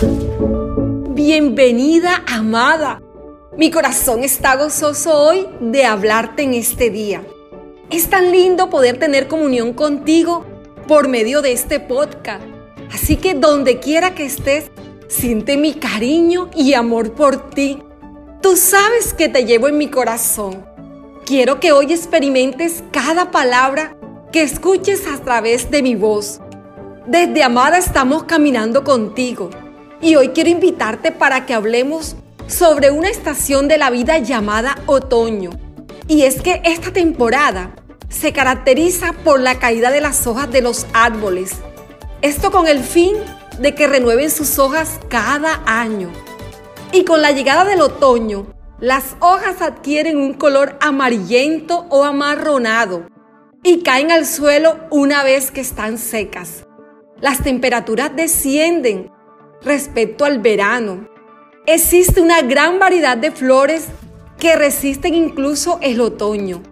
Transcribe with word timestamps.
Bienvenida, 0.00 2.22
amada. 2.28 3.02
Mi 3.56 3.72
corazón 3.72 4.22
está 4.22 4.54
gozoso 4.54 5.12
hoy 5.12 5.48
de 5.60 5.86
hablarte 5.86 6.44
en 6.44 6.54
este 6.54 6.90
día. 6.90 7.24
Es 7.90 8.08
tan 8.08 8.30
lindo 8.30 8.70
poder 8.70 9.00
tener 9.00 9.26
comunión 9.26 9.72
contigo 9.72 10.46
por 10.86 11.08
medio 11.08 11.42
de 11.42 11.50
este 11.50 11.80
podcast. 11.80 12.44
Así 12.92 13.16
que 13.16 13.34
donde 13.34 13.80
quiera 13.80 14.14
que 14.14 14.24
estés, 14.24 14.70
siente 15.08 15.56
mi 15.56 15.74
cariño 15.74 16.48
y 16.54 16.74
amor 16.74 17.14
por 17.14 17.50
ti. 17.50 17.82
Tú 18.40 18.56
sabes 18.56 19.14
que 19.14 19.28
te 19.28 19.46
llevo 19.46 19.66
en 19.66 19.78
mi 19.78 19.88
corazón. 19.88 20.64
Quiero 21.26 21.58
que 21.58 21.72
hoy 21.72 21.92
experimentes 21.92 22.84
cada 22.92 23.32
palabra 23.32 23.96
que 24.30 24.42
escuches 24.42 25.08
a 25.08 25.18
través 25.18 25.72
de 25.72 25.82
mi 25.82 25.96
voz. 25.96 26.40
Desde 27.08 27.42
Amada 27.42 27.78
estamos 27.78 28.22
caminando 28.24 28.84
contigo 28.84 29.50
y 30.00 30.16
hoy 30.16 30.28
quiero 30.30 30.50
invitarte 30.50 31.12
para 31.12 31.46
que 31.46 31.54
hablemos 31.54 32.16
sobre 32.46 32.90
una 32.90 33.08
estación 33.08 33.68
de 33.68 33.78
la 33.78 33.90
vida 33.90 34.18
llamada 34.18 34.78
otoño. 34.86 35.50
Y 36.06 36.22
es 36.22 36.40
que 36.40 36.62
esta 36.64 36.92
temporada 36.92 37.74
se 38.08 38.32
caracteriza 38.32 39.12
por 39.24 39.40
la 39.40 39.58
caída 39.58 39.90
de 39.90 40.00
las 40.00 40.26
hojas 40.26 40.50
de 40.50 40.62
los 40.62 40.86
árboles. 40.94 41.52
Esto 42.22 42.50
con 42.50 42.66
el 42.66 42.80
fin 42.80 43.16
de 43.60 43.74
que 43.74 43.86
renueven 43.86 44.30
sus 44.30 44.58
hojas 44.58 44.98
cada 45.08 45.62
año. 45.66 46.10
Y 46.92 47.04
con 47.04 47.20
la 47.20 47.32
llegada 47.32 47.64
del 47.64 47.82
otoño, 47.82 48.46
las 48.80 49.16
hojas 49.20 49.60
adquieren 49.60 50.16
un 50.16 50.34
color 50.34 50.78
amarillento 50.80 51.86
o 51.90 52.04
amarronado 52.04 53.06
y 53.62 53.82
caen 53.82 54.10
al 54.10 54.24
suelo 54.24 54.78
una 54.90 55.24
vez 55.24 55.50
que 55.50 55.60
están 55.60 55.98
secas. 55.98 56.64
Las 57.20 57.42
temperaturas 57.42 58.14
descienden 58.14 59.10
respecto 59.62 60.24
al 60.24 60.38
verano. 60.38 61.08
Existe 61.66 62.20
una 62.20 62.42
gran 62.42 62.78
variedad 62.78 63.16
de 63.16 63.30
flores 63.30 63.86
que 64.38 64.56
resisten 64.56 65.14
incluso 65.14 65.78
el 65.82 66.00
otoño. 66.00 66.62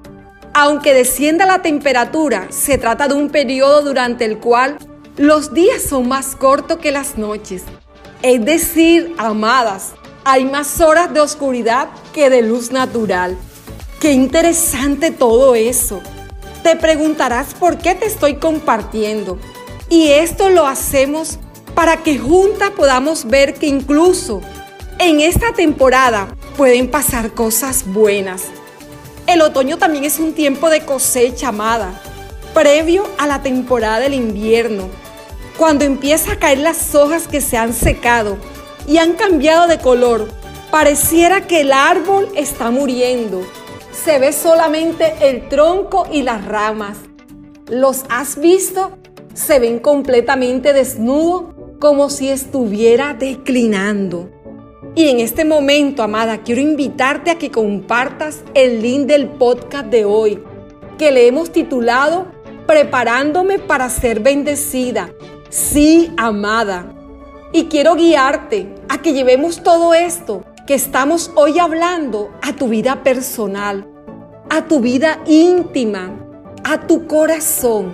Aunque 0.54 0.94
descienda 0.94 1.44
la 1.44 1.60
temperatura, 1.60 2.46
se 2.50 2.78
trata 2.78 3.08
de 3.08 3.14
un 3.14 3.28
periodo 3.28 3.82
durante 3.82 4.24
el 4.24 4.38
cual 4.38 4.78
los 5.16 5.52
días 5.52 5.82
son 5.82 6.08
más 6.08 6.34
cortos 6.36 6.78
que 6.78 6.92
las 6.92 7.18
noches. 7.18 7.64
Es 8.22 8.44
decir, 8.44 9.14
amadas, 9.18 9.92
hay 10.24 10.44
más 10.44 10.80
horas 10.80 11.12
de 11.12 11.20
oscuridad 11.20 11.88
que 12.14 12.30
de 12.30 12.42
luz 12.42 12.72
natural. 12.72 13.36
Qué 14.00 14.12
interesante 14.12 15.10
todo 15.10 15.54
eso. 15.54 16.00
Te 16.62 16.76
preguntarás 16.76 17.54
por 17.54 17.78
qué 17.78 17.94
te 17.94 18.06
estoy 18.06 18.36
compartiendo. 18.36 19.38
Y 19.88 20.08
esto 20.08 20.50
lo 20.50 20.66
hacemos 20.66 21.38
para 21.76 21.98
que 21.98 22.18
juntas 22.18 22.70
podamos 22.70 23.26
ver 23.26 23.52
que 23.52 23.66
incluso 23.66 24.40
en 24.98 25.20
esta 25.20 25.52
temporada 25.52 26.34
pueden 26.56 26.90
pasar 26.90 27.32
cosas 27.32 27.84
buenas. 27.86 28.44
El 29.26 29.42
otoño 29.42 29.76
también 29.76 30.04
es 30.04 30.18
un 30.18 30.32
tiempo 30.32 30.70
de 30.70 30.86
cosecha 30.86 31.48
amada, 31.48 32.00
previo 32.54 33.04
a 33.18 33.26
la 33.26 33.42
temporada 33.42 34.00
del 34.00 34.14
invierno, 34.14 34.88
cuando 35.58 35.84
empieza 35.84 36.32
a 36.32 36.38
caer 36.38 36.60
las 36.60 36.94
hojas 36.94 37.28
que 37.28 37.42
se 37.42 37.58
han 37.58 37.74
secado 37.74 38.38
y 38.86 38.96
han 38.96 39.12
cambiado 39.12 39.66
de 39.66 39.78
color. 39.78 40.28
Pareciera 40.70 41.46
que 41.46 41.60
el 41.60 41.72
árbol 41.72 42.26
está 42.34 42.70
muriendo. 42.70 43.42
Se 43.92 44.18
ve 44.18 44.32
solamente 44.32 45.14
el 45.20 45.46
tronco 45.50 46.06
y 46.10 46.22
las 46.22 46.42
ramas. 46.46 46.96
¿Los 47.68 48.04
has 48.08 48.40
visto? 48.40 48.96
se 49.36 49.58
ven 49.58 49.78
completamente 49.78 50.72
desnudos 50.72 51.55
como 51.78 52.10
si 52.10 52.28
estuviera 52.28 53.14
declinando. 53.14 54.30
Y 54.94 55.08
en 55.08 55.20
este 55.20 55.44
momento, 55.44 56.02
amada, 56.02 56.38
quiero 56.38 56.60
invitarte 56.60 57.30
a 57.30 57.38
que 57.38 57.50
compartas 57.50 58.42
el 58.54 58.80
link 58.80 59.06
del 59.06 59.28
podcast 59.28 59.86
de 59.86 60.04
hoy, 60.04 60.42
que 60.98 61.10
le 61.10 61.26
hemos 61.26 61.52
titulado 61.52 62.34
Preparándome 62.66 63.58
para 63.60 63.88
ser 63.90 64.20
bendecida. 64.20 65.10
Sí, 65.50 66.10
amada. 66.16 66.92
Y 67.52 67.66
quiero 67.66 67.94
guiarte 67.94 68.74
a 68.88 68.98
que 68.98 69.12
llevemos 69.12 69.62
todo 69.62 69.94
esto 69.94 70.44
que 70.66 70.74
estamos 70.74 71.30
hoy 71.36 71.60
hablando 71.60 72.32
a 72.42 72.54
tu 72.54 72.66
vida 72.68 73.04
personal, 73.04 73.86
a 74.50 74.64
tu 74.66 74.80
vida 74.80 75.20
íntima, 75.26 76.10
a 76.64 76.88
tu 76.88 77.06
corazón. 77.06 77.92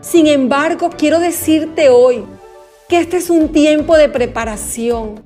Sin 0.00 0.26
embargo, 0.26 0.88
quiero 0.96 1.18
decirte 1.18 1.90
hoy 1.90 2.24
que 2.90 2.98
este 2.98 3.18
es 3.18 3.30
un 3.30 3.50
tiempo 3.52 3.96
de 3.96 4.08
preparación 4.08 5.22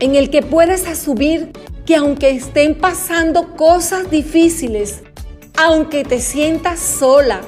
en 0.00 0.16
el 0.16 0.28
que 0.28 0.42
puedes 0.42 0.86
asumir 0.86 1.50
que 1.86 1.96
aunque 1.96 2.28
estén 2.28 2.74
pasando 2.74 3.56
cosas 3.56 4.10
difíciles, 4.10 5.02
aunque 5.56 6.04
te 6.04 6.20
sientas 6.20 6.78
sola, 6.78 7.40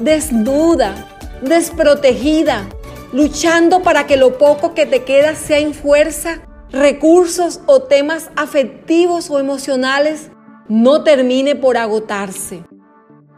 desnuda, 0.00 1.06
desprotegida, 1.42 2.66
luchando 3.12 3.82
para 3.82 4.06
que 4.06 4.16
lo 4.16 4.38
poco 4.38 4.72
que 4.72 4.86
te 4.86 5.04
queda 5.04 5.34
sea 5.34 5.58
en 5.58 5.74
fuerza, 5.74 6.40
recursos 6.70 7.60
o 7.66 7.82
temas 7.82 8.30
afectivos 8.36 9.28
o 9.28 9.38
emocionales, 9.38 10.30
no 10.66 11.04
termine 11.04 11.56
por 11.56 11.76
agotarse. 11.76 12.64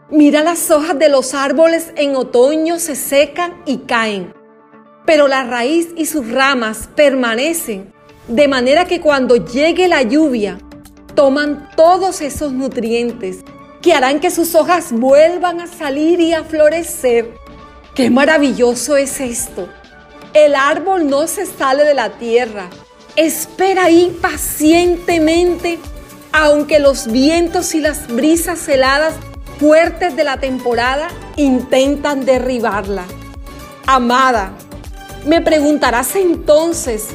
Mira 0.09 0.43
las 0.43 0.71
hojas 0.71 0.97
de 0.97 1.09
los 1.09 1.33
árboles 1.33 1.91
en 1.97 2.15
otoño 2.15 2.79
se 2.79 2.95
secan 2.95 3.61
y 3.65 3.79
caen, 3.79 4.33
pero 5.05 5.27
la 5.27 5.43
raíz 5.43 5.89
y 5.95 6.05
sus 6.05 6.29
ramas 6.31 6.89
permanecen, 6.95 7.93
de 8.27 8.47
manera 8.47 8.85
que 8.85 9.01
cuando 9.01 9.35
llegue 9.35 9.87
la 9.87 10.01
lluvia, 10.01 10.57
toman 11.15 11.69
todos 11.75 12.21
esos 12.21 12.53
nutrientes 12.53 13.43
que 13.81 13.93
harán 13.93 14.19
que 14.19 14.31
sus 14.31 14.55
hojas 14.55 14.91
vuelvan 14.91 15.59
a 15.59 15.67
salir 15.67 16.19
y 16.21 16.33
a 16.33 16.43
florecer. 16.43 17.33
¡Qué 17.93 18.09
maravilloso 18.09 18.95
es 18.95 19.19
esto! 19.19 19.67
El 20.33 20.55
árbol 20.55 21.07
no 21.07 21.27
se 21.27 21.45
sale 21.45 21.83
de 21.83 21.93
la 21.93 22.09
tierra, 22.17 22.69
espera 23.15 23.85
ahí 23.85 24.17
pacientemente, 24.21 25.77
aunque 26.31 26.79
los 26.79 27.11
vientos 27.11 27.75
y 27.75 27.81
las 27.81 28.07
brisas 28.07 28.67
heladas 28.67 29.13
fuertes 29.59 30.15
de 30.15 30.23
la 30.23 30.37
temporada 30.37 31.09
intentan 31.35 32.25
derribarla. 32.25 33.05
Amada, 33.85 34.53
me 35.25 35.41
preguntarás 35.41 36.15
entonces, 36.15 37.09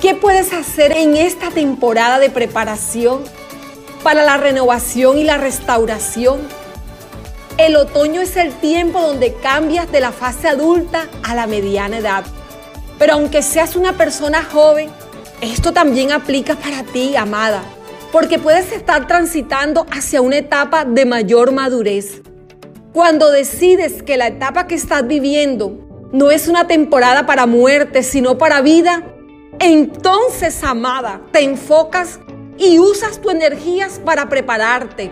¿qué 0.00 0.14
puedes 0.14 0.52
hacer 0.52 0.92
en 0.92 1.16
esta 1.16 1.50
temporada 1.50 2.18
de 2.18 2.30
preparación 2.30 3.22
para 4.02 4.24
la 4.24 4.36
renovación 4.36 5.18
y 5.18 5.24
la 5.24 5.38
restauración? 5.38 6.40
El 7.56 7.76
otoño 7.76 8.20
es 8.20 8.36
el 8.36 8.52
tiempo 8.52 9.00
donde 9.00 9.34
cambias 9.34 9.90
de 9.92 10.00
la 10.00 10.12
fase 10.12 10.48
adulta 10.48 11.08
a 11.22 11.34
la 11.34 11.46
mediana 11.46 11.98
edad. 11.98 12.24
Pero 12.98 13.14
aunque 13.14 13.42
seas 13.42 13.76
una 13.76 13.96
persona 13.96 14.42
joven, 14.42 14.90
esto 15.40 15.72
también 15.72 16.12
aplica 16.12 16.56
para 16.56 16.82
ti, 16.82 17.16
amada 17.16 17.62
porque 18.14 18.38
puedes 18.38 18.70
estar 18.70 19.08
transitando 19.08 19.88
hacia 19.90 20.20
una 20.20 20.36
etapa 20.36 20.84
de 20.84 21.04
mayor 21.04 21.50
madurez. 21.50 22.22
Cuando 22.92 23.28
decides 23.32 24.04
que 24.04 24.16
la 24.16 24.28
etapa 24.28 24.68
que 24.68 24.76
estás 24.76 25.04
viviendo 25.04 25.83
no 26.14 26.30
es 26.30 26.46
una 26.46 26.68
temporada 26.68 27.26
para 27.26 27.44
muerte, 27.44 28.04
sino 28.04 28.38
para 28.38 28.60
vida, 28.60 29.02
entonces, 29.58 30.62
amada, 30.62 31.20
te 31.32 31.40
enfocas 31.40 32.20
y 32.56 32.78
usas 32.78 33.20
tus 33.20 33.32
energías 33.32 34.00
para 34.04 34.28
prepararte, 34.28 35.10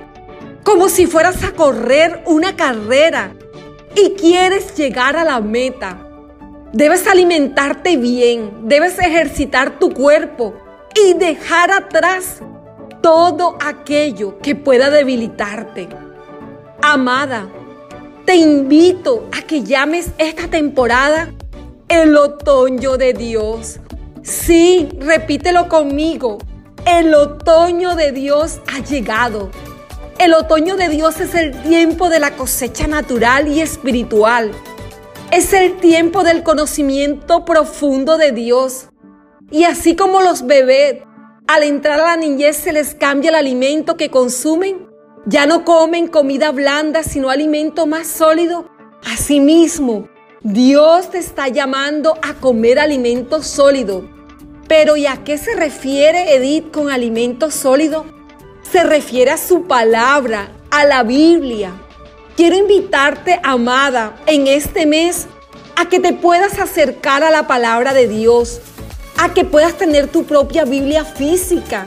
como 0.62 0.88
si 0.88 1.06
fueras 1.06 1.42
a 1.42 1.54
correr 1.54 2.22
una 2.26 2.54
carrera 2.54 3.34
y 3.96 4.10
quieres 4.10 4.76
llegar 4.76 5.16
a 5.16 5.24
la 5.24 5.40
meta. 5.40 6.06
Debes 6.72 7.08
alimentarte 7.08 7.96
bien, 7.96 8.69
debes 8.69 8.96
ejercitar 9.00 9.81
tu 9.81 9.93
cuerpo 9.93 10.55
y 10.94 11.14
dejar 11.14 11.72
atrás 11.72 12.43
todo 13.00 13.58
aquello 13.60 14.38
que 14.38 14.55
pueda 14.55 14.88
debilitarte. 14.88 15.88
Amada, 16.81 17.48
te 18.24 18.36
invito 18.36 19.28
a 19.36 19.42
que 19.42 19.62
llames 19.62 20.10
esta 20.19 20.48
temporada 20.48 21.32
el 21.88 22.16
otoño 22.16 22.96
de 22.96 23.12
Dios. 23.12 23.80
Sí, 24.22 24.88
repítelo 24.98 25.69
conmigo. 25.69 26.38
El 26.86 27.14
otoño 27.14 27.94
de 27.94 28.12
Dios 28.12 28.60
ha 28.72 28.80
llegado. 28.80 29.50
El 30.19 30.34
otoño 30.34 30.76
de 30.76 30.88
Dios 30.88 31.20
es 31.20 31.34
el 31.34 31.52
tiempo 31.62 32.08
de 32.08 32.20
la 32.20 32.36
cosecha 32.36 32.86
natural 32.86 33.48
y 33.48 33.60
espiritual. 33.60 34.52
Es 35.30 35.52
el 35.52 35.76
tiempo 35.78 36.22
del 36.22 36.42
conocimiento 36.42 37.44
profundo 37.44 38.19
de 38.19 38.32
Dios. 38.32 38.88
Y 39.50 39.64
así 39.64 39.96
como 39.96 40.22
los 40.22 40.46
bebés 40.46 41.02
al 41.46 41.64
entrar 41.64 42.00
a 42.00 42.06
la 42.06 42.16
niñez 42.16 42.56
se 42.56 42.72
les 42.72 42.94
cambia 42.94 43.30
el 43.30 43.36
alimento 43.36 43.96
que 43.96 44.10
consumen. 44.10 44.81
Ya 45.24 45.46
no 45.46 45.64
comen 45.64 46.08
comida 46.08 46.50
blanda, 46.50 47.04
sino 47.04 47.30
alimento 47.30 47.86
más 47.86 48.08
sólido. 48.08 48.69
Asimismo, 49.04 50.08
Dios 50.40 51.10
te 51.10 51.19
está 51.19 51.46
llamando 51.46 52.19
a 52.22 52.34
comer 52.34 52.80
alimento 52.80 53.42
sólido, 53.42 54.10
Pero 54.66 54.96
¿y 54.96 55.06
a 55.06 55.22
qué 55.22 55.38
se 55.38 55.54
refiere 55.54 56.34
Edith 56.34 56.72
con 56.72 56.90
alimento 56.90 57.50
sólido? 57.50 58.06
Se 58.69 58.82
refiere 58.82 59.30
a 59.30 59.36
su 59.36 59.66
palabra, 59.66 60.50
a 60.70 60.84
la 60.84 61.02
Biblia. 61.02 61.72
Quiero 62.36 62.56
invitarte, 62.56 63.38
amada, 63.42 64.16
en 64.26 64.46
este 64.46 64.86
mes 64.86 65.26
a 65.76 65.88
que 65.88 66.00
te 66.00 66.14
puedas 66.14 66.58
acercar 66.58 67.22
a 67.22 67.30
la 67.30 67.46
palabra 67.46 67.92
de 67.92 68.08
Dios, 68.08 68.60
a 69.19 69.34
que 69.34 69.44
puedas 69.44 69.74
tener 69.74 70.08
tu 70.08 70.24
propia 70.24 70.64
Biblia 70.64 71.04
física. 71.04 71.86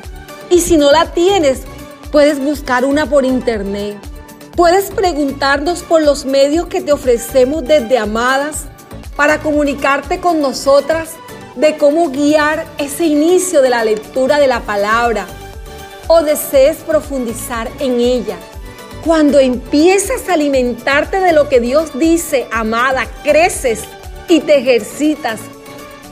Y 0.49 0.61
si 0.61 0.77
no 0.77 0.91
la 0.91 1.11
tienes, 1.11 1.63
puedes 2.15 2.39
buscar 2.39 2.85
una 2.85 3.07
por 3.07 3.25
internet. 3.25 3.97
Puedes 4.55 4.89
preguntarnos 4.89 5.83
por 5.83 6.01
los 6.01 6.23
medios 6.23 6.67
que 6.67 6.79
te 6.79 6.93
ofrecemos 6.93 7.65
desde 7.65 7.97
Amadas 7.97 8.67
para 9.17 9.39
comunicarte 9.39 10.21
con 10.21 10.39
nosotras 10.39 11.09
de 11.57 11.75
cómo 11.75 12.11
guiar 12.11 12.65
ese 12.77 13.03
inicio 13.03 13.61
de 13.61 13.69
la 13.69 13.83
lectura 13.83 14.39
de 14.39 14.47
la 14.47 14.61
palabra 14.61 15.27
o 16.07 16.21
desees 16.21 16.77
profundizar 16.77 17.69
en 17.81 17.99
ella. 17.99 18.37
Cuando 19.03 19.37
empiezas 19.39 20.29
a 20.29 20.35
alimentarte 20.35 21.19
de 21.19 21.33
lo 21.33 21.49
que 21.49 21.59
Dios 21.59 21.99
dice, 21.99 22.47
amada, 22.49 23.07
creces 23.25 23.81
y 24.29 24.39
te 24.39 24.59
ejercitas 24.59 25.41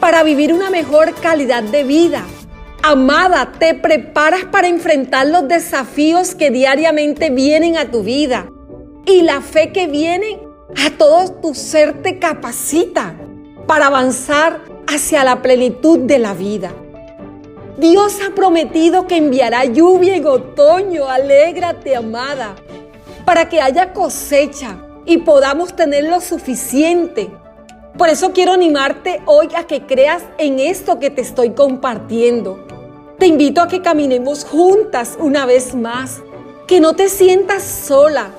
para 0.02 0.22
vivir 0.24 0.52
una 0.52 0.70
mejor 0.70 1.16
calidad 1.16 1.64
de 1.64 1.86
vida. 1.86 2.26
Amada, 2.86 3.54
te 3.58 3.76
preparas 3.76 4.44
para 4.44 4.68
enfrentar 4.68 5.28
los 5.28 5.48
desafíos 5.48 6.36
que 6.36 6.52
diariamente 6.52 7.30
vienen 7.30 7.78
a 7.78 7.90
tu 7.90 8.04
vida. 8.04 8.50
Y 9.06 9.22
la 9.22 9.40
fe 9.40 9.72
que 9.72 9.88
viene 9.88 10.42
a 10.86 10.90
todo 10.98 11.32
tu 11.32 11.56
ser 11.56 12.02
te 12.02 12.20
capacita 12.20 13.16
para 13.68 13.88
avanzar 13.88 14.60
hacia 14.86 15.24
la 15.24 15.42
plenitud 15.42 16.00
de 16.00 16.20
la 16.20 16.34
vida. 16.34 16.74
Dios 17.78 18.20
ha 18.22 18.36
prometido 18.36 19.08
que 19.08 19.16
enviará 19.16 19.64
lluvia 19.64 20.18
en 20.18 20.28
otoño. 20.28 21.08
Alégrate, 21.08 21.96
amada 21.96 22.54
para 23.26 23.48
que 23.48 23.62
haya 23.62 23.94
cosecha 23.94 24.78
y 25.06 25.20
podamos 25.20 25.74
tener 25.74 26.04
lo 26.04 26.20
suficiente. 26.20 27.32
Por 27.98 28.10
eso 28.10 28.34
quiero 28.34 28.52
animarte 28.52 29.22
hoy 29.26 29.48
a 29.56 29.68
que 29.68 29.86
creas 29.86 30.24
en 30.38 30.60
esto 30.60 31.00
que 31.00 31.10
te 31.10 31.22
estoy 31.22 31.52
compartiendo. 31.52 32.73
Te 33.24 33.28
invito 33.28 33.62
a 33.62 33.70
que 33.70 33.82
caminemos 33.82 34.44
juntas 34.44 35.16
una 35.18 35.46
vez 35.46 35.76
más, 35.76 36.22
que 36.68 36.82
no 36.82 36.94
te 36.94 37.08
sientas 37.08 37.64
sola. 37.64 38.32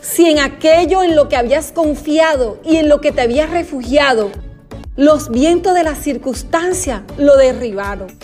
Si 0.00 0.30
en 0.30 0.38
aquello 0.38 1.02
en 1.02 1.16
lo 1.16 1.28
que 1.28 1.34
habías 1.34 1.72
confiado 1.72 2.60
y 2.62 2.76
en 2.76 2.88
lo 2.88 3.00
que 3.00 3.10
te 3.10 3.22
habías 3.22 3.50
refugiado, 3.50 4.30
los 4.94 5.28
vientos 5.28 5.74
de 5.74 5.82
la 5.82 5.96
circunstancia 5.96 7.02
lo 7.16 7.36
derribaron. 7.36 8.16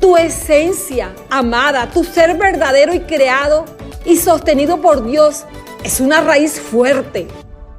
Tu 0.00 0.16
esencia, 0.16 1.14
amada, 1.30 1.90
tu 1.90 2.02
ser 2.02 2.36
verdadero 2.36 2.92
y 2.92 3.02
creado, 3.02 3.66
y 4.04 4.16
sostenido 4.16 4.82
por 4.82 5.06
Dios 5.06 5.44
es 5.84 6.00
una 6.00 6.22
raíz 6.22 6.58
fuerte 6.58 7.28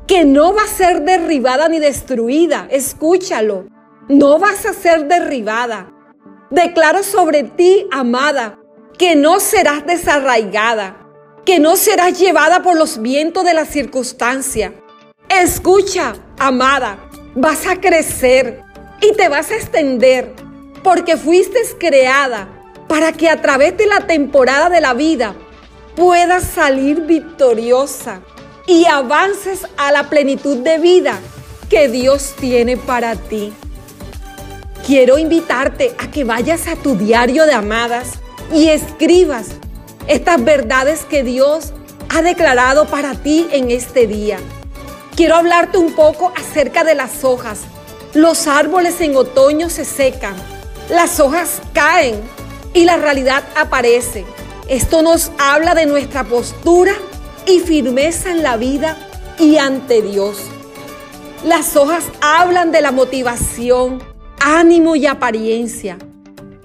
que 0.07 0.23
no 0.23 0.55
va 0.55 0.63
a 0.63 0.67
ser 0.67 1.01
derribada 1.01 1.67
ni 1.67 1.79
destruida. 1.79 2.65
Escúchalo, 2.71 3.65
no 4.07 4.39
vas 4.39 4.65
a 4.65 4.71
ser 4.71 5.09
derribada. 5.09 5.96
Declaro 6.49 7.03
sobre 7.03 7.43
ti, 7.43 7.87
amada, 7.91 8.57
que 8.97 9.17
no 9.17 9.41
serás 9.41 9.85
desarraigada, 9.85 10.95
que 11.45 11.59
no 11.59 11.75
serás 11.75 12.17
llevada 12.17 12.63
por 12.63 12.77
los 12.77 13.01
vientos 13.01 13.43
de 13.43 13.53
la 13.53 13.65
circunstancia. 13.65 14.73
Escucha, 15.27 16.13
amada, 16.39 17.09
vas 17.35 17.67
a 17.67 17.75
crecer 17.81 18.61
y 19.01 19.11
te 19.13 19.27
vas 19.27 19.51
a 19.51 19.55
extender 19.55 20.33
porque 20.83 21.17
fuiste 21.17 21.59
creada 21.77 22.47
para 22.87 23.11
que 23.11 23.29
a 23.29 23.41
través 23.41 23.75
de 23.75 23.85
la 23.85 24.07
temporada 24.07 24.69
de 24.69 24.79
la 24.79 24.93
vida 24.93 25.35
puedas 25.97 26.43
salir 26.43 27.01
victoriosa 27.01 28.21
y 28.67 28.85
avances 28.85 29.67
a 29.75 29.91
la 29.91 30.09
plenitud 30.09 30.57
de 30.57 30.77
vida 30.77 31.19
que 31.69 31.89
Dios 31.89 32.35
tiene 32.39 32.77
para 32.77 33.15
ti. 33.15 33.51
Quiero 34.87 35.17
invitarte 35.17 35.93
a 35.99 36.09
que 36.09 36.23
vayas 36.23 36.65
a 36.69 36.77
tu 36.77 36.95
diario 36.95 37.45
de 37.45 37.51
amadas 37.51 38.19
y 38.53 38.69
escribas 38.69 39.47
estas 40.07 40.41
verdades 40.41 41.03
que 41.03 41.23
Dios 41.23 41.73
ha 42.07 42.21
declarado 42.21 42.85
para 42.85 43.13
ti 43.15 43.49
en 43.51 43.69
este 43.69 44.07
día. 44.07 44.39
Quiero 45.13 45.35
hablarte 45.35 45.77
un 45.77 45.91
poco 45.91 46.31
acerca 46.37 46.85
de 46.85 46.95
las 46.95 47.25
hojas. 47.25 47.63
Los 48.13 48.47
árboles 48.47 49.01
en 49.01 49.17
otoño 49.17 49.69
se 49.69 49.83
secan, 49.83 50.37
las 50.89 51.19
hojas 51.19 51.61
caen 51.73 52.21
y 52.73 52.85
la 52.85 52.95
realidad 52.95 53.43
aparece. 53.57 54.23
Esto 54.69 55.01
nos 55.01 55.33
habla 55.37 55.75
de 55.75 55.85
nuestra 55.85 56.23
postura 56.23 56.93
y 57.45 57.59
firmeza 57.59 58.31
en 58.31 58.41
la 58.41 58.55
vida 58.55 58.95
y 59.37 59.57
ante 59.57 60.01
Dios. 60.01 60.37
Las 61.43 61.75
hojas 61.75 62.05
hablan 62.21 62.71
de 62.71 62.81
la 62.81 62.93
motivación, 62.93 64.01
ánimo 64.39 64.95
y 64.95 65.05
apariencia. 65.05 65.97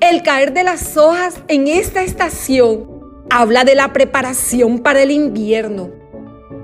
El 0.00 0.22
caer 0.22 0.52
de 0.52 0.64
las 0.64 0.96
hojas 0.96 1.36
en 1.48 1.68
esta 1.68 2.02
estación 2.02 2.88
habla 3.30 3.64
de 3.64 3.74
la 3.74 3.92
preparación 3.92 4.80
para 4.80 5.02
el 5.02 5.10
invierno. 5.10 5.90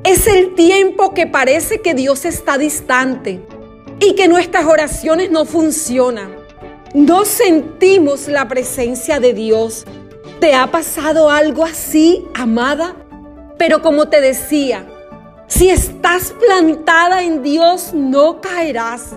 Es 0.05 0.27
el 0.27 0.55
tiempo 0.55 1.15
que 1.15 1.27
parece 1.27 1.81
que 1.81 1.95
Dios 1.95 2.25
está 2.25 2.59
distante 2.59 3.41
y 4.01 4.15
que 4.15 4.29
nuestras 4.29 4.67
oraciones 4.67 5.31
no 5.31 5.45
funcionan. 5.45 6.37
No 6.95 7.25
sentimos 7.25 8.29
la 8.29 8.49
presencia 8.49 9.21
de 9.21 9.35
Dios 9.35 9.85
¿Te 10.41 10.55
ha 10.55 10.69
pasado 10.69 11.31
algo 11.31 11.65
así, 11.65 12.25
amada? 12.33 12.95
Pero 13.59 13.83
como 13.83 14.09
te 14.09 14.21
decía, 14.21 14.87
si 15.49 15.69
estás 15.69 16.33
plantada 16.33 17.25
en 17.25 17.43
Dios, 17.43 17.93
no 17.93 18.41
caerás. 18.41 19.17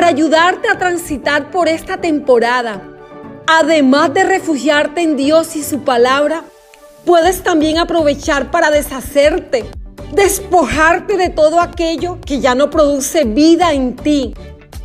Para 0.00 0.12
ayudarte 0.12 0.66
a 0.66 0.78
transitar 0.78 1.50
por 1.50 1.68
esta 1.68 1.98
temporada, 1.98 2.80
además 3.46 4.14
de 4.14 4.24
refugiarte 4.24 5.02
en 5.02 5.14
Dios 5.14 5.56
y 5.56 5.62
su 5.62 5.80
palabra, 5.80 6.42
puedes 7.04 7.42
también 7.42 7.76
aprovechar 7.76 8.50
para 8.50 8.70
deshacerte, 8.70 9.66
despojarte 10.14 11.18
de 11.18 11.28
todo 11.28 11.60
aquello 11.60 12.18
que 12.24 12.40
ya 12.40 12.54
no 12.54 12.70
produce 12.70 13.24
vida 13.24 13.74
en 13.74 13.94
ti, 13.94 14.32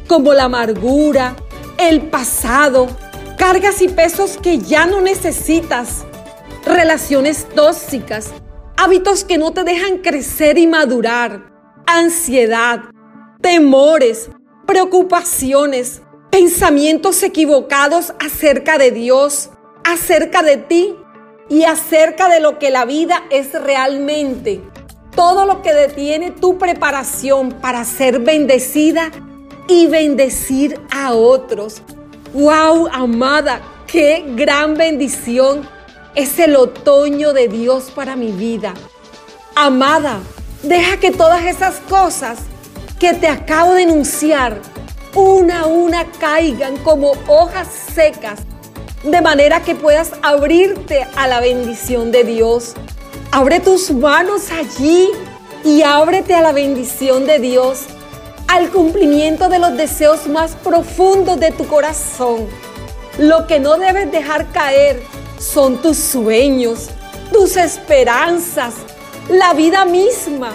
como 0.10 0.34
la 0.34 0.44
amargura, 0.44 1.38
el 1.78 2.02
pasado, 2.10 2.88
cargas 3.38 3.82
y 3.82 3.88
pesos 3.88 4.38
que 4.38 4.58
ya 4.58 4.86
no 4.86 5.00
necesitas, 5.00 6.04
relaciones 6.66 7.48
tóxicas, 7.56 8.34
hábitos 8.76 9.24
que 9.24 9.38
no 9.38 9.54
te 9.54 9.64
dejan 9.64 10.00
crecer 10.00 10.58
y 10.58 10.68
madurar, 10.68 11.54
ansiedad, 11.86 12.82
temores, 13.40 14.30
preocupaciones, 14.66 16.02
pensamientos 16.32 17.24
equivocados 17.24 18.14
acerca 18.20 18.78
de 18.78 18.92
Dios, 18.92 19.50
acerca 19.84 20.44
de 20.44 20.58
ti 20.58 20.96
y 21.50 21.64
acerca 21.64 22.30
de 22.30 22.40
lo 22.40 22.60
que 22.60 22.72
la 22.72 22.86
vida 22.86 23.24
es 23.30 23.54
realmente. 23.54 24.62
Todo 25.16 25.46
lo 25.46 25.62
que 25.62 25.74
detiene 25.74 26.32
tu 26.32 26.58
preparación 26.58 27.52
para 27.52 27.86
ser 27.86 28.20
bendecida 28.20 29.12
y 29.68 29.88
bendecir 29.88 30.80
a 30.92 31.14
otros. 31.14 31.82
¡Wow, 32.34 32.90
amada! 32.92 33.62
¡Qué 33.88 34.26
gran 34.36 34.74
bendición! 34.74 35.68
Es 36.16 36.38
el 36.40 36.56
otoño 36.56 37.34
de 37.34 37.48
Dios 37.48 37.92
para 37.92 38.16
mi 38.16 38.32
vida. 38.32 38.74
Amada, 39.56 40.20
deja 40.64 40.98
que 40.98 41.12
todas 41.12 41.46
esas 41.46 41.80
cosas 41.82 42.40
que 43.00 43.14
te 43.14 43.28
acabo 43.28 43.74
de 43.74 43.84
enunciar, 43.84 44.62
una 45.14 45.62
a 45.62 45.66
una 45.66 46.06
caigan 46.20 46.78
como 46.78 47.14
hojas 47.28 47.68
secas, 47.94 48.40
de 49.04 49.22
manera 49.22 49.62
que 49.62 49.76
puedas 49.76 50.12
abrirte 50.22 51.06
a 51.16 51.28
la 51.28 51.40
bendición 51.40 52.12
de 52.12 52.24
Dios. 52.24 52.74
Abre 53.32 53.60
tus 53.60 53.92
manos 53.92 54.50
allí 54.52 55.10
y 55.64 55.82
ábrete 55.84 56.34
a 56.36 56.42
la 56.42 56.54
bendición 56.54 57.26
de 57.26 57.40
Dios 57.40 57.86
al 58.48 58.70
cumplimiento 58.70 59.50
de 59.50 59.60
los 59.60 59.76
deseos 59.76 60.28
más 60.28 60.52
profundos 60.56 61.40
de 61.40 61.52
tu 61.52 61.68
corazón. 61.68 62.48
Lo 63.18 63.48
que 63.48 63.60
no 63.60 63.78
debes 63.78 64.12
dejar 64.12 64.52
caer 64.52 65.02
son 65.40 65.82
tus 65.82 65.98
sueños, 65.98 66.90
tus 67.34 67.58
esperanzas, 67.58 68.76
la 69.30 69.54
vida 69.54 69.86
misma, 69.86 70.54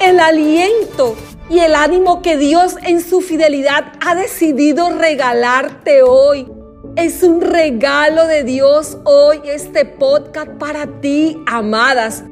el 0.00 0.20
aliento 0.20 1.16
y 1.50 1.60
el 1.60 1.74
ánimo 1.74 2.20
que 2.22 2.36
Dios 2.36 2.76
en 2.82 3.00
su 3.00 3.20
fidelidad 3.20 3.92
ha 4.04 4.14
decidido 4.14 4.90
regalarte 4.90 6.02
hoy. 6.02 6.50
Es 6.96 7.22
un 7.22 7.40
regalo 7.40 8.26
de 8.26 8.44
Dios 8.44 8.98
hoy 9.04 9.40
este 9.44 9.84
podcast 9.84 10.50
para 10.58 11.00
ti, 11.00 11.40
amadas. 11.46 12.24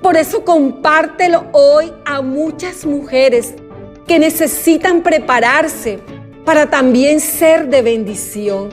Por 0.00 0.16
eso 0.16 0.44
compártelo 0.44 1.46
hoy 1.52 1.92
a 2.04 2.22
muchas 2.22 2.86
mujeres 2.86 3.54
que 4.06 4.18
necesitan 4.18 5.02
prepararse 5.02 5.98
para 6.44 6.70
también 6.70 7.20
ser 7.20 7.68
de 7.68 7.82
bendición. 7.82 8.70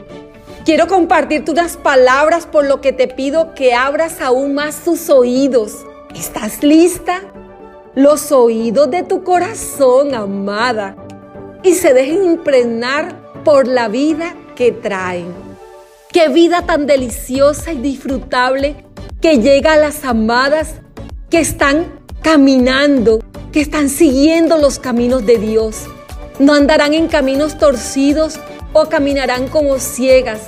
Quiero 0.65 0.87
compartirte 0.87 1.51
unas 1.51 1.77
palabras 1.77 2.45
por 2.45 2.65
lo 2.65 2.81
que 2.81 2.93
te 2.93 3.07
pido 3.07 3.53
que 3.53 3.73
abras 3.73 4.21
aún 4.21 4.53
más 4.53 4.83
tus 4.83 5.09
oídos. 5.09 5.85
¿Estás 6.15 6.63
lista? 6.63 7.21
Los 7.96 8.31
oídos 8.31 8.91
de 8.91 9.03
tu 9.03 9.24
corazón, 9.24 10.13
amada, 10.13 10.96
y 11.63 11.74
se 11.74 11.93
dejen 11.93 12.24
impregnar 12.24 13.43
por 13.43 13.67
la 13.67 13.88
vida 13.88 14.36
que 14.55 14.72
traen. 14.72 15.34
Qué 16.12 16.29
vida 16.29 16.65
tan 16.65 16.86
deliciosa 16.86 17.74
y 17.74 17.77
disfrutable 17.77 18.86
que 19.22 19.39
llega 19.39 19.74
a 19.74 19.77
las 19.77 20.05
amadas 20.05 20.75
que 21.29 21.39
están 21.39 22.00
caminando, 22.22 23.19
que 23.51 23.62
están 23.62 23.89
siguiendo 23.89 24.58
los 24.60 24.77
caminos 24.77 25.25
de 25.25 25.38
Dios. 25.38 25.88
No 26.38 26.53
andarán 26.53 26.93
en 26.93 27.08
caminos 27.08 27.58
torcidos 27.58 28.39
o 28.74 28.86
caminarán 28.86 29.48
como 29.48 29.79
ciegas, 29.79 30.41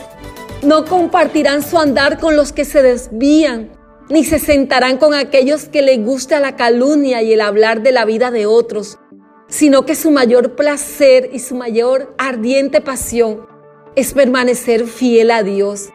no 0.62 0.86
compartirán 0.86 1.64
su 1.64 1.80
andar 1.80 2.20
con 2.20 2.36
los 2.36 2.54
que 2.54 2.66
se 2.66 2.84
desvían, 2.84 3.72
ni 4.12 4.26
se 4.26 4.40
sentarán 4.40 4.98
con 4.98 5.14
aquellos 5.14 5.66
que 5.66 5.82
les 5.82 6.04
gusta 6.04 6.42
la 6.42 6.58
calumnia 6.58 7.22
y 7.22 7.32
el 7.32 7.40
hablar 7.40 7.82
de 7.82 7.94
la 7.94 8.04
vida 8.04 8.30
de 8.30 8.46
otros, 8.46 9.00
sino 9.48 9.86
que 9.86 9.96
su 9.96 10.12
mayor 10.12 10.56
placer 10.56 11.30
y 11.32 11.40
su 11.40 11.56
mayor 11.56 12.14
ardiente 12.18 12.82
pasión 12.82 13.48
es 13.96 14.14
permanecer 14.14 14.86
fiel 14.86 15.32
a 15.32 15.44
Dios, 15.44 15.90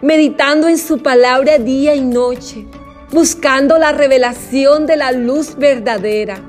meditando 0.00 0.68
en 0.68 0.78
su 0.78 1.02
palabra 1.02 1.58
día 1.58 1.94
y 1.94 2.00
noche, 2.00 2.66
buscando 3.12 3.76
la 3.76 3.92
revelación 3.92 4.86
de 4.86 4.96
la 4.96 5.12
luz 5.12 5.56
verdadera. 5.56 6.42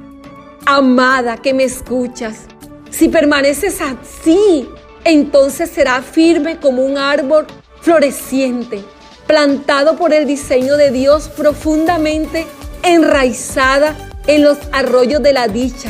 Amada 0.66 1.38
que 1.38 1.54
me 1.54 1.66
escuchas, 1.66 2.46
si 2.90 3.10
permaneces 3.10 3.82
así 3.82 4.70
entonces 5.04 5.70
será 5.70 6.02
firme 6.02 6.58
como 6.60 6.86
un 6.86 6.98
árbol 6.98 7.48
floreciente, 7.82 8.84
plantado 9.28 9.96
por 9.98 10.14
el 10.14 10.26
diseño 10.26 10.78
de 10.78 10.92
Dios 10.92 11.30
profundamente 11.30 12.46
enraizada 12.84 13.96
en 14.28 14.44
los 14.44 14.58
arroyos 14.72 15.22
de 15.22 15.34
la 15.34 15.48
dicha, 15.48 15.90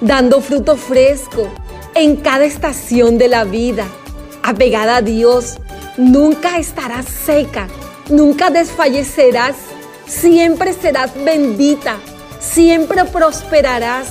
dando 0.00 0.40
fruto 0.40 0.76
fresco 0.76 1.48
en 1.94 2.16
cada 2.16 2.44
estación 2.44 3.18
de 3.18 3.28
la 3.28 3.44
vida. 3.44 3.86
Apegada 4.42 4.96
a 4.96 5.02
Dios, 5.02 5.56
nunca 5.96 6.58
estarás 6.58 7.06
seca, 7.06 7.68
nunca 8.08 8.50
desfallecerás, 8.50 9.56
siempre 10.06 10.72
serás 10.72 11.12
bendita, 11.24 11.96
siempre 12.38 13.04
prosperarás, 13.04 14.08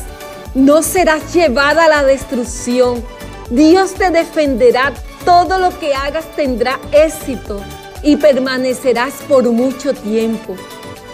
no 0.53 0.81
serás 0.81 1.33
llevada 1.33 1.85
a 1.85 1.89
la 1.89 2.03
destrucción 2.03 3.03
Dios 3.50 3.93
te 3.93 4.09
defenderá, 4.09 4.91
todo 5.24 5.59
lo 5.59 5.77
que 5.79 5.93
hagas 5.93 6.25
tendrá 6.35 6.79
éxito 6.91 7.62
y 8.05 8.17
permanecerás 8.17 9.15
por 9.27 9.43
mucho 9.51 9.93
tiempo. 9.93 10.55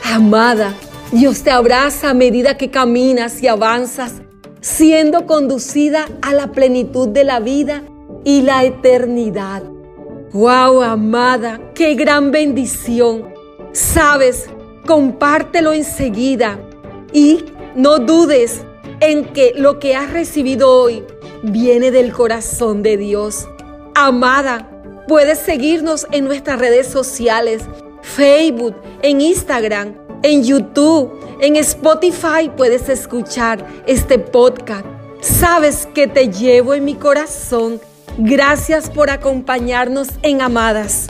Amada, 0.04 0.76
Dios 1.12 1.42
te 1.42 1.50
abraza 1.50 2.10
a 2.10 2.14
medida 2.14 2.58
que 2.58 2.70
caminas 2.70 3.42
y 3.42 3.48
avanzas, 3.48 4.22
siendo 4.60 5.26
conducida 5.26 6.08
a 6.22 6.34
la 6.34 6.52
plenitud 6.52 7.08
de 7.08 7.24
la 7.24 7.40
vida 7.40 7.84
y 8.26 8.42
la 8.42 8.66
eternidad. 8.66 9.64
¡Wow, 10.34 10.82
amada! 10.84 11.62
¡Qué 11.74 11.96
gran 11.96 12.32
bendición! 12.32 13.34
Sabes, 13.72 14.50
compártelo 14.86 15.72
enseguida 15.72 16.60
y 17.14 17.46
no 17.74 18.00
dudes 18.00 18.66
en 19.00 19.26
que 19.34 19.54
lo 19.56 19.80
que 19.80 19.96
has 19.96 20.12
recibido 20.12 20.70
hoy 20.70 21.04
viene 21.42 21.90
del 21.90 22.12
corazón 22.12 22.84
de 22.84 22.98
Dios. 22.98 23.48
Amada, 23.96 24.71
puedes 25.08 25.40
seguirnos 25.40 26.08
en 26.12 26.26
nuestras 26.26 26.60
redes 26.60 26.88
sociales, 26.88 27.64
Facebook, 28.02 28.76
en 29.02 29.22
Instagram, 29.22 29.96
en 30.24 30.44
YouTube, 30.44 31.12
en 31.40 31.56
Spotify 31.56 32.52
puedes 32.56 32.88
escuchar 32.88 33.66
este 33.88 34.20
podcast. 34.20 34.86
Sabes 35.22 35.88
que 35.94 36.08
te 36.08 36.30
llevo 36.30 36.76
en 36.76 36.86
mi 36.86 36.96
corazón. 36.96 37.82
Gracias 38.18 38.90
por 38.90 39.10
acompañarnos 39.10 40.10
en 40.22 40.42
Amadas. 40.42 41.08